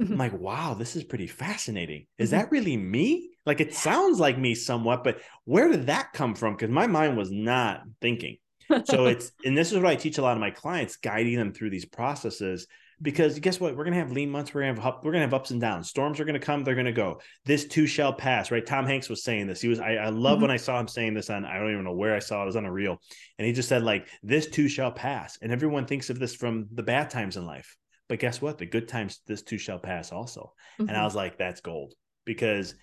[0.00, 0.12] Mm-hmm.
[0.12, 2.06] I'm like, wow, this is pretty fascinating.
[2.18, 2.38] Is mm-hmm.
[2.38, 3.30] that really me?
[3.46, 6.54] Like, it sounds like me somewhat, but where did that come from?
[6.54, 8.38] Because my mind was not thinking.
[8.84, 11.52] so it's, and this is what I teach a lot of my clients, guiding them
[11.52, 12.66] through these processes
[13.04, 13.76] because guess what?
[13.76, 14.54] We're gonna have lean months.
[14.54, 15.90] We're gonna have we're gonna have ups and downs.
[15.90, 16.64] Storms are gonna come.
[16.64, 17.20] They're gonna go.
[17.44, 18.50] This too shall pass.
[18.50, 18.64] Right?
[18.64, 19.60] Tom Hanks was saying this.
[19.60, 19.78] He was.
[19.78, 20.42] I, I love mm-hmm.
[20.42, 21.44] when I saw him saying this on.
[21.44, 22.44] I don't even know where I saw it.
[22.44, 22.98] It was on a reel,
[23.38, 26.66] and he just said like, "This too shall pass." And everyone thinks of this from
[26.72, 27.76] the bad times in life,
[28.08, 28.56] but guess what?
[28.56, 30.54] The good times, this too shall pass also.
[30.80, 30.88] Mm-hmm.
[30.88, 31.04] And I mm-hmm.
[31.04, 31.92] was like, that's gold
[32.24, 32.74] because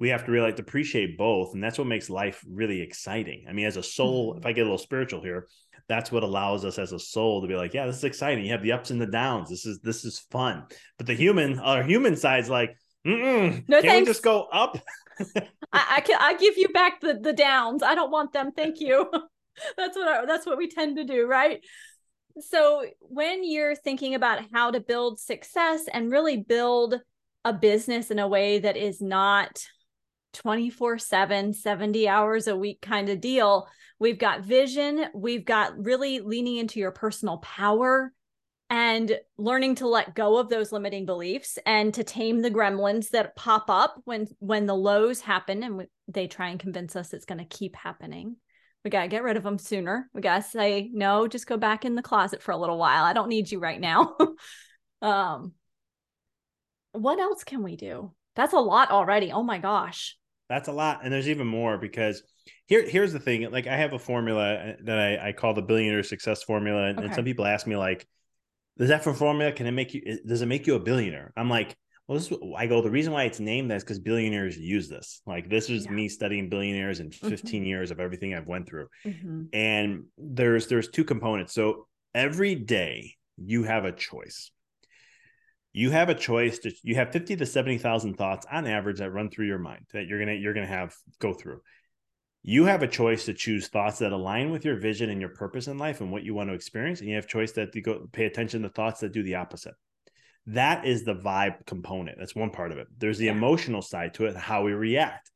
[0.00, 3.44] we have to really appreciate both, and that's what makes life really exciting.
[3.46, 4.38] I mean, as a soul, mm-hmm.
[4.38, 5.46] if I get a little spiritual here,
[5.88, 8.46] that's what allows us as a soul to be like, yeah, this is exciting.
[8.46, 9.50] You have the ups and the downs.
[9.50, 10.64] This is this is fun.
[10.96, 14.00] But the human, our human side's like, no, can thanks.
[14.00, 14.78] we just go up?
[15.70, 17.82] I, I, can I give you back the the downs.
[17.82, 18.52] I don't want them.
[18.52, 19.06] Thank you.
[19.76, 21.60] that's what I, that's what we tend to do, right?
[22.40, 26.98] So when you're thinking about how to build success and really build
[27.44, 29.62] a business in a way that is not
[30.32, 33.68] 24 7 70 hours a week kind of deal.
[33.98, 35.06] We've got vision.
[35.14, 38.12] We've got really leaning into your personal power
[38.70, 43.34] and learning to let go of those limiting beliefs and to tame the gremlins that
[43.34, 47.24] pop up when when the lows happen and we, they try and convince us it's
[47.24, 48.36] going to keep happening.
[48.84, 50.08] We got to get rid of them sooner.
[50.14, 53.04] We got to say no just go back in the closet for a little while.
[53.04, 54.16] I don't need you right now.
[55.02, 55.54] Um
[56.92, 58.12] what else can we do?
[58.36, 59.32] That's a lot already.
[59.32, 60.18] Oh my gosh
[60.50, 61.00] that's a lot.
[61.04, 62.22] And there's even more because
[62.66, 63.48] here here's the thing.
[63.50, 66.86] Like I have a formula uh, that I, I call the billionaire success formula.
[66.86, 67.06] And, okay.
[67.06, 68.06] and some people ask me like,
[68.76, 71.32] does that formula, can it make you, does it make you a billionaire?
[71.36, 71.76] I'm like,
[72.08, 74.88] well, this is, I go, the reason why it's named that is because billionaires use
[74.88, 75.22] this.
[75.24, 75.92] Like this is yeah.
[75.92, 77.28] me studying billionaires and mm-hmm.
[77.28, 77.68] 15 mm-hmm.
[77.68, 78.88] years of everything I've went through.
[79.06, 79.42] Mm-hmm.
[79.52, 81.54] And there's, there's two components.
[81.54, 84.50] So every day you have a choice
[85.72, 89.30] you have a choice to you have 50 to 70,000 thoughts on average that run
[89.30, 91.60] through your mind that you're going to you're going to have go through.
[92.42, 95.68] You have a choice to choose thoughts that align with your vision and your purpose
[95.68, 98.08] in life and what you want to experience and you have choice that you go
[98.12, 99.74] pay attention to thoughts that do the opposite.
[100.46, 102.18] That is the vibe component.
[102.18, 102.88] That's one part of it.
[102.96, 103.32] There's the yeah.
[103.32, 105.30] emotional side to it, how we react.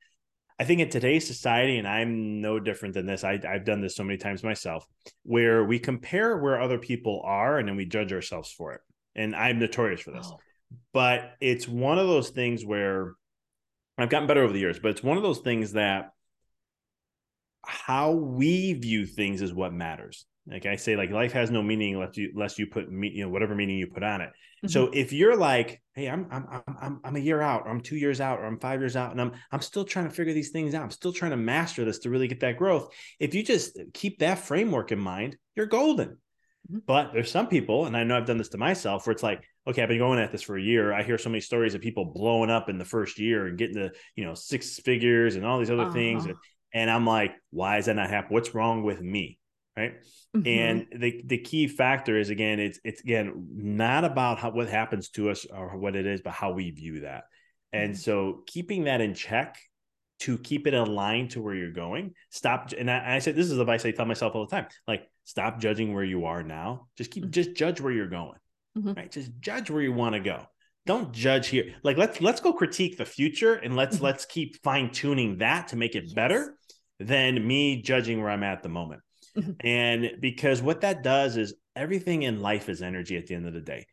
[0.59, 3.97] I think in today's society, and I'm no different than this, I, have done this
[3.97, 4.87] so many times myself,
[5.25, 8.81] where we compare where other people are and then we judge ourselves for it
[9.15, 10.29] and I'm notorious for this.
[10.31, 10.39] Oh.
[10.93, 13.13] But it's one of those things where
[13.97, 16.11] I've gotten better over the years, but it's one of those things that
[17.63, 20.27] how we view things is what matters.
[20.47, 23.25] Like I say, like life has no meaning unless you unless you put me, you
[23.25, 24.29] know, whatever meaning you put on it.
[24.29, 24.69] Mm-hmm.
[24.69, 26.47] So if you're like, hey, I'm I'm
[26.81, 29.13] I'm I'm a year out, or I'm two years out, or I'm five years out,
[29.13, 30.83] and I'm I'm still trying to figure these things out.
[30.83, 32.93] I'm still trying to master this to really get that growth.
[33.19, 36.19] If you just keep that framework in mind, you're golden.
[36.71, 36.81] Mm-hmm.
[36.87, 39.43] But there's some people, and I know I've done this to myself, where it's like,
[39.67, 40.93] okay, I've been going at this for a year.
[40.93, 43.77] I hear so many stories of people blowing up in the first year and getting
[43.77, 45.93] to, you know, six figures and all these other uh-huh.
[45.93, 46.27] things.
[46.73, 48.35] And I'm like, why is that not happening?
[48.35, 49.39] What's wrong with me?
[49.77, 49.95] Right.
[50.37, 50.47] Mm-hmm.
[50.47, 55.09] And the the key factor is again, it's it's again not about how what happens
[55.11, 57.25] to us or what it is, but how we view that.
[57.73, 57.99] And mm-hmm.
[57.99, 59.59] so keeping that in check
[60.21, 62.15] to keep it aligned to where you're going.
[62.31, 62.73] Stop.
[62.79, 64.67] And I, I said, this is advice I tell myself all the time.
[64.87, 66.89] Like, stop judging where you are now.
[66.97, 67.33] Just keep, mm-hmm.
[67.33, 68.39] just judge where you're going.
[68.79, 68.93] Mm-hmm.
[68.93, 69.11] Right.
[69.11, 70.47] Just judge where you want to go.
[70.87, 71.75] Don't judge here.
[71.83, 74.07] Like, let's, let's go critique the future and let's, mm-hmm.
[74.07, 76.13] let's keep fine tuning that to make it yes.
[76.13, 76.57] better
[77.01, 79.01] than me judging where I'm at the moment.
[79.37, 79.53] Mm-hmm.
[79.67, 83.55] And because what that does is everything in life is energy at the end of
[83.55, 83.87] the day.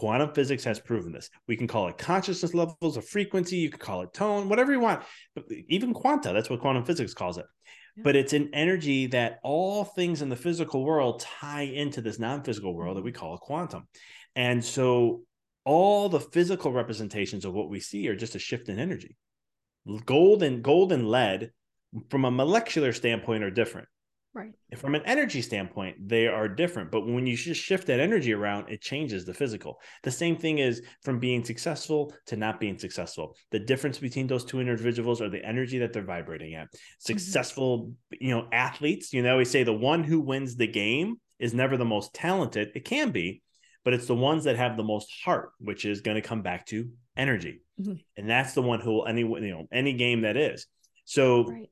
[0.00, 1.28] Quantum physics has proven this.
[1.46, 4.80] We can call it consciousness levels of frequency, you can call it tone, whatever you
[4.80, 5.02] want.
[5.34, 7.44] But even quanta, that's what quantum physics calls it.
[7.98, 8.04] Yeah.
[8.04, 12.42] But it's an energy that all things in the physical world tie into this non
[12.42, 13.88] physical world that we call a quantum.
[14.34, 15.24] And so
[15.66, 19.18] all the physical representations of what we see are just a shift in energy.
[20.06, 21.50] Gold and gold and lead,
[22.08, 23.88] from a molecular standpoint, are different.
[24.32, 24.52] Right.
[24.76, 26.92] From an energy standpoint, they are different.
[26.92, 29.80] But when you just shift that energy around, it changes the physical.
[30.04, 33.34] The same thing is from being successful to not being successful.
[33.50, 36.68] The difference between those two individuals are the energy that they're vibrating at.
[36.68, 36.76] Mm-hmm.
[37.00, 38.24] Successful, mm-hmm.
[38.24, 41.76] you know, athletes, you know, we say the one who wins the game is never
[41.76, 42.70] the most talented.
[42.76, 43.42] It can be,
[43.84, 46.66] but it's the ones that have the most heart, which is going to come back
[46.66, 47.62] to energy.
[47.80, 47.94] Mm-hmm.
[48.16, 50.68] And that's the one who will any, you know, any game that is.
[51.04, 51.68] So right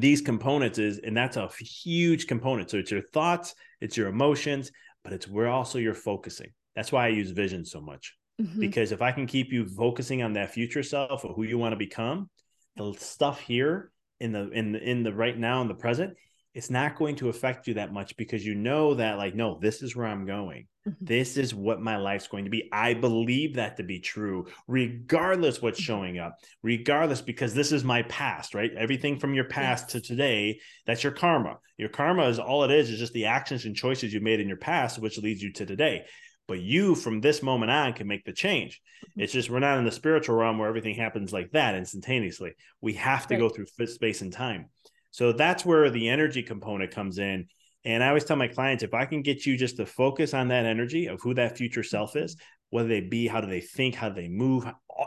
[0.00, 4.70] these components is and that's a huge component so it's your thoughts it's your emotions
[5.06, 6.50] but it's where also you're focusing.
[6.74, 8.16] That's why I use vision so much.
[8.42, 8.58] Mm-hmm.
[8.58, 11.74] Because if I can keep you focusing on that future self or who you want
[11.74, 12.28] to become,
[12.74, 16.14] the stuff here in the in the in the right now in the present,
[16.56, 19.82] it's not going to affect you that much because you know that like no this
[19.82, 21.04] is where i'm going mm-hmm.
[21.04, 25.60] this is what my life's going to be i believe that to be true regardless
[25.60, 25.84] what's mm-hmm.
[25.84, 29.92] showing up regardless because this is my past right everything from your past yes.
[29.92, 33.66] to today that's your karma your karma is all it is is just the actions
[33.66, 36.04] and choices you made in your past which leads you to today
[36.48, 39.20] but you from this moment on can make the change mm-hmm.
[39.20, 42.94] it's just we're not in the spiritual realm where everything happens like that instantaneously we
[42.94, 43.40] have to right.
[43.40, 44.70] go through space and time
[45.16, 47.46] so that's where the energy component comes in.
[47.86, 50.48] And I always tell my clients if I can get you just to focus on
[50.48, 52.36] that energy of who that future self is,
[52.68, 54.66] whether they be, how do they think, how do they move,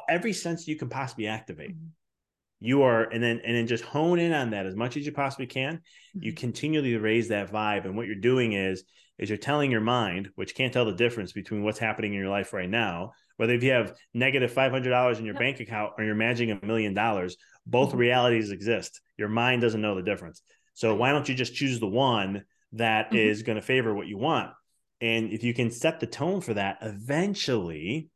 [0.10, 1.76] every sense you can possibly activate.
[1.76, 1.90] Mm-hmm.
[2.60, 5.12] You are, and then and then just hone in on that as much as you
[5.12, 5.76] possibly can.
[5.76, 6.24] Mm-hmm.
[6.24, 8.86] You continually raise that vibe, and what you're doing is
[9.20, 12.30] is you're telling your mind, which can't tell the difference between what's happening in your
[12.30, 15.42] life right now, whether if you have negative five hundred dollars in your yep.
[15.42, 18.00] bank account or you're managing a million dollars, both mm-hmm.
[18.00, 19.02] realities exist.
[19.18, 20.42] Your mind doesn't know the difference.
[20.74, 23.18] So why don't you just choose the one that mm-hmm.
[23.18, 24.52] is going to favor what you want?
[25.02, 28.10] And if you can set the tone for that, eventually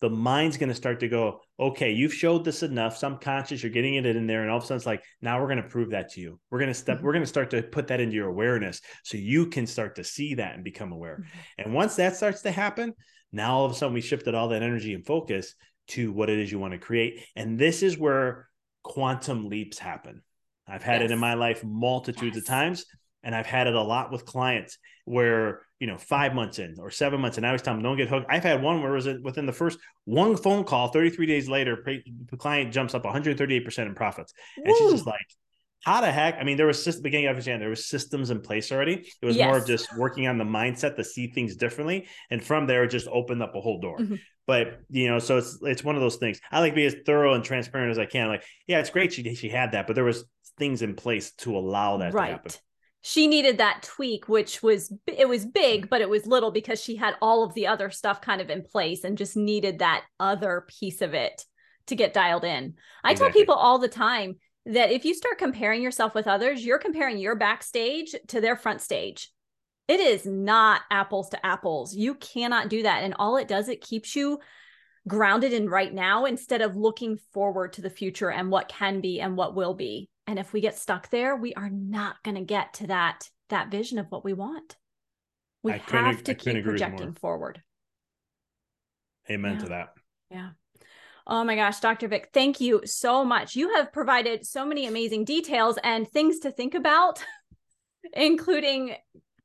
[0.00, 2.96] the mind's going to start to go, okay, you've showed this enough.
[2.96, 4.42] Subconscious, you're getting it in there.
[4.42, 6.38] And all of a sudden it's like, now we're going to prove that to you.
[6.50, 7.06] We're going to step, mm-hmm.
[7.06, 10.04] we're going to start to put that into your awareness so you can start to
[10.04, 11.16] see that and become aware.
[11.16, 11.62] Mm-hmm.
[11.62, 12.94] And once that starts to happen,
[13.32, 15.54] now all of a sudden we shifted all that energy and focus
[15.88, 17.24] to what it is you want to create.
[17.34, 18.48] And this is where
[18.84, 20.22] quantum leaps happen.
[20.66, 21.10] I've had yes.
[21.10, 22.42] it in my life multitudes yes.
[22.42, 22.84] of times,
[23.22, 26.90] and I've had it a lot with clients where you know five months in or
[26.90, 28.26] seven months, and I always tell them don't get hooked.
[28.28, 31.82] I've had one where it was within the first one phone call, 33 days later,
[31.84, 34.74] the client jumps up 138 percent in profits, and Woo.
[34.78, 35.26] she's just like.
[35.84, 36.34] How the heck?
[36.40, 38.94] I mean, there was just beginning of understand there was systems in place already.
[39.22, 39.46] It was yes.
[39.46, 42.88] more of just working on the mindset to see things differently, and from there, it
[42.88, 43.98] just opened up a whole door.
[43.98, 44.16] Mm-hmm
[44.48, 46.40] but you know, so it's it's one of those things.
[46.50, 48.28] I like to be as thorough and transparent as I can.
[48.28, 50.24] Like, yeah, it's great she she had that, but there was
[50.58, 52.28] things in place to allow that right.
[52.28, 52.52] to happen.
[53.02, 56.96] She needed that tweak, which was it was big, but it was little because she
[56.96, 60.66] had all of the other stuff kind of in place and just needed that other
[60.80, 61.44] piece of it
[61.86, 62.74] to get dialed in.
[63.04, 63.32] I exactly.
[63.32, 67.18] tell people all the time that if you start comparing yourself with others, you're comparing
[67.18, 69.30] your backstage to their front stage
[69.88, 71.94] it is not apples to apples.
[71.96, 73.02] You cannot do that.
[73.02, 74.38] And all it does, it keeps you
[75.08, 79.20] grounded in right now instead of looking forward to the future and what can be
[79.20, 80.10] and what will be.
[80.28, 83.70] And if we get stuck there, we are not going to get to that that
[83.70, 84.76] vision of what we want.
[85.62, 87.62] We I have to keep projecting forward.
[89.30, 89.58] Amen yeah.
[89.60, 89.88] to that.
[90.30, 90.48] Yeah.
[91.26, 92.08] Oh my gosh, Dr.
[92.08, 93.56] Vic, thank you so much.
[93.56, 97.24] You have provided so many amazing details and things to think about,
[98.12, 98.96] including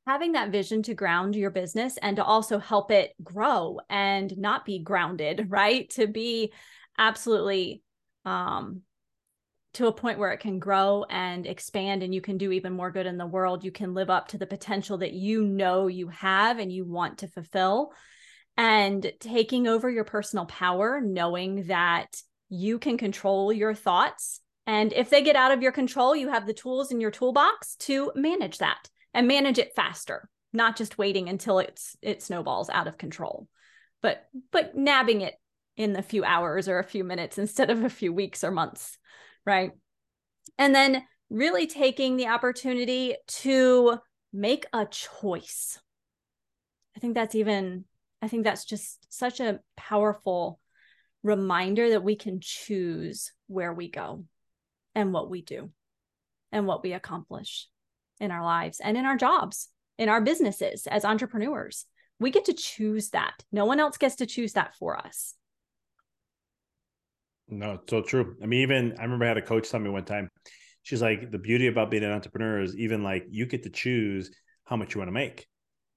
[0.06, 4.66] having that vision to ground your business and to also help it grow and not
[4.66, 5.88] be grounded, right?
[5.90, 6.52] To be
[6.98, 7.82] absolutely
[8.26, 8.82] um
[9.74, 12.90] to a point where it can grow and expand and you can do even more
[12.90, 13.64] good in the world.
[13.64, 17.18] You can live up to the potential that you know you have and you want
[17.18, 17.92] to fulfill.
[18.56, 22.06] And taking over your personal power, knowing that
[22.48, 24.40] you can control your thoughts.
[24.66, 27.74] And if they get out of your control, you have the tools in your toolbox
[27.80, 32.86] to manage that and manage it faster, not just waiting until it's it snowballs out
[32.86, 33.48] of control,
[34.02, 35.34] but but nabbing it
[35.76, 38.98] in a few hours or a few minutes instead of a few weeks or months,
[39.46, 39.72] right?
[40.58, 43.98] And then really taking the opportunity to
[44.32, 45.78] make a choice.
[46.96, 47.84] I think that's even
[48.22, 50.58] I think that's just such a powerful
[51.22, 54.24] reminder that we can choose where we go
[54.94, 55.70] and what we do
[56.50, 57.68] and what we accomplish
[58.20, 61.84] in our lives and in our jobs, in our businesses as entrepreneurs.
[62.18, 63.34] We get to choose that.
[63.52, 65.34] No one else gets to choose that for us.
[67.48, 68.36] No, it's so true.
[68.42, 70.30] I mean, even I remember I had a coach tell me one time,
[70.82, 74.30] she's like, the beauty about being an entrepreneur is even like you get to choose
[74.64, 75.46] how much you want to make.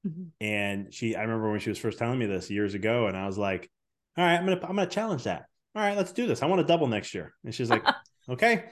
[0.06, 0.46] Mm-hmm.
[0.46, 3.26] And she, I remember when she was first telling me this years ago, and I
[3.26, 3.70] was like,
[4.18, 5.46] all right, I'm gonna, I'm gonna challenge that.
[5.76, 6.42] All right, let's do this.
[6.42, 7.34] I want to double next year.
[7.44, 7.84] And she's like,
[8.30, 8.66] okay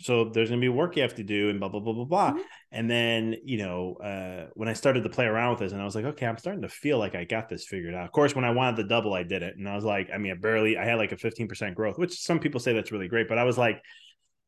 [0.00, 2.04] so there's going to be work you have to do and blah blah blah blah
[2.04, 2.30] blah.
[2.30, 2.40] Mm-hmm.
[2.72, 5.84] and then you know uh, when i started to play around with this and i
[5.84, 8.04] was like okay i'm starting to feel like i got this figured out.
[8.04, 9.56] Of course when i wanted the double i did it.
[9.56, 12.18] And i was like i mean i barely i had like a 15% growth which
[12.18, 13.82] some people say that's really great but i was like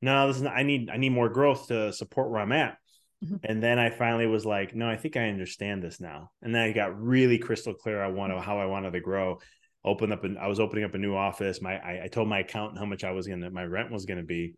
[0.00, 2.76] no this is not, i need i need more growth to support where i'm at.
[3.22, 3.36] Mm-hmm.
[3.44, 6.30] and then i finally was like no i think i understand this now.
[6.40, 9.38] And then i got really crystal clear i wanted how i wanted to grow
[9.84, 11.60] open up and i was opening up a new office.
[11.60, 14.22] My I, I told my accountant how much i was gonna my rent was gonna
[14.22, 14.54] be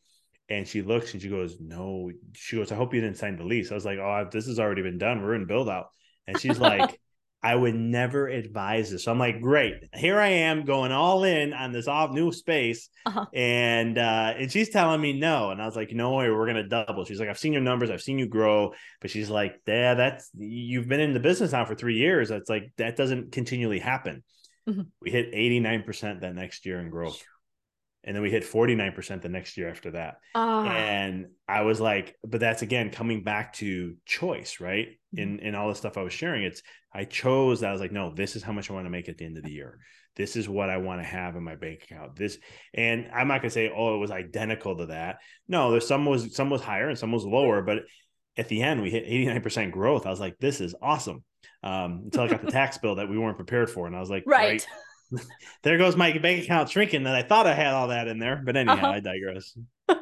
[0.48, 3.44] and she looks and she goes, No, she goes, I hope you didn't sign the
[3.44, 3.70] lease.
[3.70, 5.22] I was like, Oh, this has already been done.
[5.22, 5.87] We're in build out.
[6.26, 7.00] And she's like,
[7.44, 9.04] I would never advise this.
[9.04, 12.88] So I'm like, great, here I am going all in on this off new space,
[13.04, 13.26] uh-huh.
[13.35, 16.66] and uh, and she's telling me no, and I was like, no way, we're gonna
[16.66, 17.04] double.
[17.04, 20.30] She's like, I've seen your numbers, I've seen you grow, but she's like, yeah, that's
[20.35, 22.30] you've been in the business now for three years.
[22.30, 24.24] That's like that doesn't continually happen.
[24.66, 24.83] Mm-hmm.
[25.02, 27.22] We hit 89 percent that next year in growth
[28.06, 30.16] and then we hit 49% the next year after that.
[30.34, 34.88] Uh, and i was like but that's again coming back to choice right?
[34.88, 35.18] Mm-hmm.
[35.18, 36.62] in in all the stuff i was sharing it's
[36.92, 39.08] i chose that i was like no this is how much i want to make
[39.08, 39.78] at the end of the year.
[40.16, 42.16] This is what i want to have in my bank account.
[42.16, 42.38] This
[42.72, 45.18] and i'm not going to say oh it was identical to that.
[45.48, 47.78] No there's some was some was higher and some was lower but
[48.36, 50.06] at the end we hit 89% growth.
[50.06, 51.24] I was like this is awesome.
[51.62, 54.10] Um, until i got the tax bill that we weren't prepared for and i was
[54.10, 54.66] like right, right
[55.62, 58.40] there goes my bank account shrinking that I thought I had all that in there.
[58.44, 58.88] But anyhow, uh-huh.
[58.88, 59.57] I digress.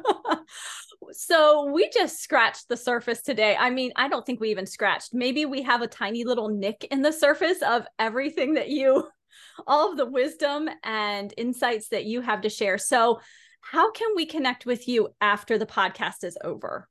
[1.11, 3.55] so we just scratched the surface today.
[3.57, 5.13] I mean, I don't think we even scratched.
[5.13, 9.07] Maybe we have a tiny little nick in the surface of everything that you,
[9.67, 12.77] all of the wisdom and insights that you have to share.
[12.77, 13.19] So,
[13.61, 16.89] how can we connect with you after the podcast is over?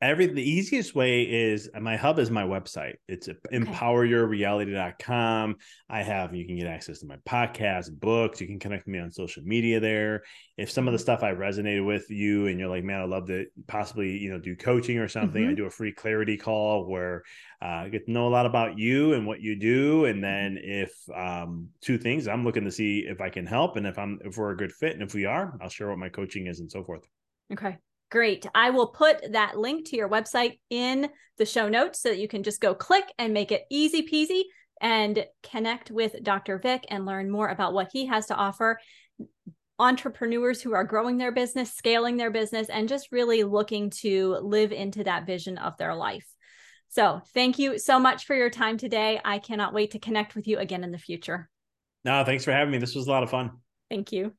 [0.00, 3.38] Every the easiest way is my hub is my website it's okay.
[3.52, 5.56] empoweryourreality.com
[5.88, 9.10] i have you can get access to my podcast books you can connect me on
[9.10, 10.22] social media there
[10.56, 11.02] if some of the mm-hmm.
[11.02, 14.38] stuff i resonated with you and you're like man i love to possibly you know
[14.38, 15.52] do coaching or something mm-hmm.
[15.52, 17.24] i do a free clarity call where
[17.60, 20.22] uh, i get to know a lot about you and what you do and mm-hmm.
[20.22, 23.98] then if um, two things i'm looking to see if i can help and if
[23.98, 26.46] i'm if we're a good fit and if we are i'll share what my coaching
[26.46, 27.02] is and so forth
[27.52, 27.78] okay
[28.10, 28.46] Great.
[28.54, 32.28] I will put that link to your website in the show notes so that you
[32.28, 34.44] can just go click and make it easy peasy
[34.80, 36.58] and connect with Dr.
[36.58, 38.78] Vic and learn more about what he has to offer
[39.78, 44.72] entrepreneurs who are growing their business, scaling their business, and just really looking to live
[44.72, 46.26] into that vision of their life.
[46.88, 49.20] So, thank you so much for your time today.
[49.24, 51.48] I cannot wait to connect with you again in the future.
[52.04, 52.78] No, thanks for having me.
[52.78, 53.50] This was a lot of fun.
[53.90, 54.32] Thank you.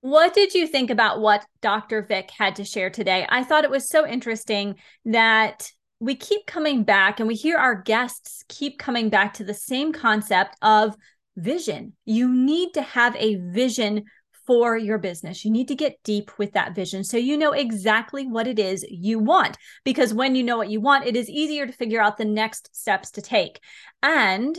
[0.00, 2.02] What did you think about what Dr.
[2.02, 3.26] Vic had to share today?
[3.28, 7.74] I thought it was so interesting that we keep coming back and we hear our
[7.74, 10.96] guests keep coming back to the same concept of
[11.36, 11.92] vision.
[12.06, 14.04] You need to have a vision
[14.46, 15.44] for your business.
[15.44, 18.84] You need to get deep with that vision so you know exactly what it is
[18.88, 19.58] you want.
[19.84, 22.74] Because when you know what you want, it is easier to figure out the next
[22.74, 23.60] steps to take.
[24.02, 24.58] And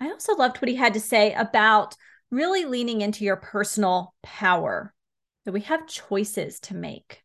[0.00, 1.96] I also loved what he had to say about
[2.30, 4.92] really leaning into your personal power.
[5.44, 7.22] That we have choices to make,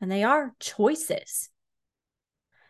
[0.00, 1.50] and they are choices.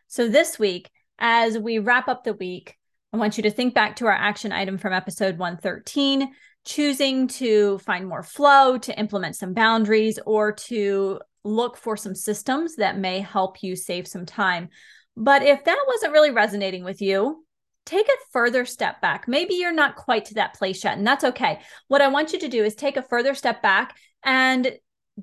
[0.08, 2.76] So, this week, as we wrap up the week,
[3.12, 7.78] I want you to think back to our action item from episode 113 choosing to
[7.78, 13.20] find more flow, to implement some boundaries, or to look for some systems that may
[13.20, 14.68] help you save some time.
[15.16, 17.44] But if that wasn't really resonating with you,
[17.86, 19.26] take a further step back.
[19.26, 21.60] Maybe you're not quite to that place yet, and that's okay.
[21.88, 24.72] What I want you to do is take a further step back and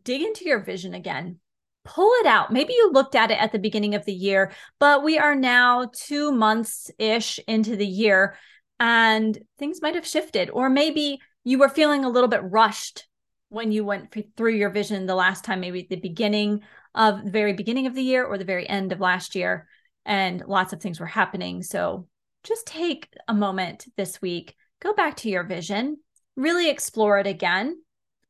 [0.04, 1.40] dig into your vision again.
[1.86, 2.52] Pull it out.
[2.52, 5.90] Maybe you looked at it at the beginning of the year, but we are now
[5.94, 8.36] two months ish into the year
[8.80, 10.50] and things might have shifted.
[10.50, 13.08] Or maybe you were feeling a little bit rushed
[13.50, 16.62] when you went through your vision the last time, maybe the beginning
[16.94, 19.68] of the very beginning of the year or the very end of last year,
[20.06, 21.64] and lots of things were happening.
[21.64, 22.08] So
[22.48, 25.98] just take a moment this week, go back to your vision,
[26.36, 27.82] really explore it again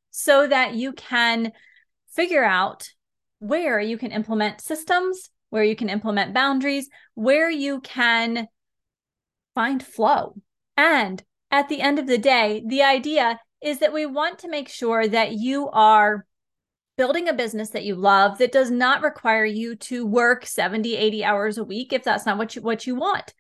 [0.10, 1.52] so that you can
[2.10, 2.90] figure out
[3.40, 8.48] where you can implement systems, where you can implement boundaries, where you can
[9.54, 10.36] find flow.
[10.76, 14.70] And at the end of the day, the idea is that we want to make
[14.70, 16.26] sure that you are
[16.98, 21.24] building a business that you love that does not require you to work 70 80
[21.24, 23.34] hours a week if that's not what you what you want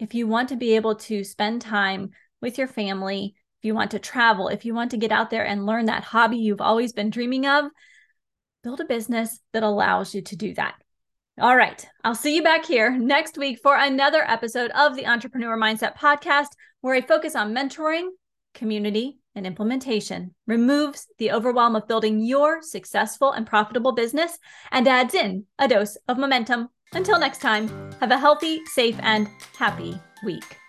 [0.00, 2.10] if you want to be able to spend time
[2.40, 5.44] with your family, if you want to travel, if you want to get out there
[5.44, 7.66] and learn that hobby you've always been dreaming of,
[8.64, 10.74] build a business that allows you to do that.
[11.38, 11.86] All right.
[12.02, 16.48] I'll see you back here next week for another episode of the Entrepreneur Mindset Podcast,
[16.80, 18.08] where I focus on mentoring,
[18.54, 24.38] community, and implementation, removes the overwhelm of building your successful and profitable business,
[24.72, 27.68] and adds in a dose of momentum until next time,
[28.00, 30.59] have a healthy, safe, and happy week.